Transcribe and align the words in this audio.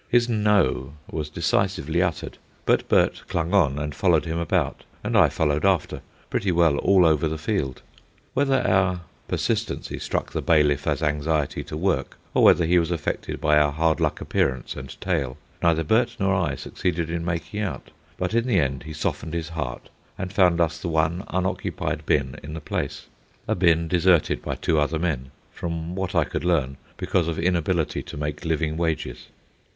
His 0.09 0.27
"No" 0.27 0.93
was 1.11 1.29
decisively 1.29 2.01
uttered; 2.01 2.39
but 2.65 2.89
Bert 2.89 3.21
clung 3.27 3.53
on 3.53 3.77
and 3.77 3.93
followed 3.93 4.25
him 4.25 4.39
about, 4.39 4.83
and 5.03 5.15
I 5.15 5.29
followed 5.29 5.63
after, 5.63 6.01
pretty 6.31 6.51
well 6.51 6.77
all 6.79 7.05
over 7.05 7.27
the 7.27 7.37
field. 7.37 7.83
Whether 8.33 8.67
our 8.67 9.01
persistency 9.27 9.99
struck 9.99 10.31
the 10.31 10.41
bailiff 10.41 10.87
as 10.87 11.03
anxiety 11.03 11.63
to 11.65 11.77
work, 11.77 12.17
or 12.33 12.43
whether 12.43 12.65
he 12.65 12.79
was 12.79 12.89
affected 12.89 13.39
by 13.39 13.59
our 13.59 13.71
hard 13.71 13.99
luck 13.99 14.19
appearance 14.21 14.75
and 14.75 14.99
tale, 14.99 15.37
neither 15.61 15.83
Bert 15.83 16.15
nor 16.19 16.33
I 16.33 16.55
succeeded 16.55 17.11
in 17.11 17.23
making 17.23 17.59
out; 17.59 17.91
but 18.17 18.33
in 18.33 18.47
the 18.47 18.59
end 18.59 18.81
he 18.81 18.93
softened 18.93 19.35
his 19.35 19.49
heart 19.49 19.89
and 20.17 20.33
found 20.33 20.59
us 20.59 20.79
the 20.79 20.89
one 20.89 21.25
unoccupied 21.27 22.07
bin 22.07 22.39
in 22.41 22.55
the 22.55 22.59
place—a 22.59 23.53
bin 23.53 23.87
deserted 23.87 24.41
by 24.41 24.55
two 24.55 24.79
other 24.79 24.97
men, 24.97 25.29
from 25.51 25.93
what 25.93 26.15
I 26.15 26.23
could 26.23 26.43
learn, 26.43 26.77
because 26.97 27.27
of 27.27 27.37
inability 27.37 28.01
to 28.01 28.17
make 28.17 28.43
living 28.43 28.77
wages. 28.77 29.27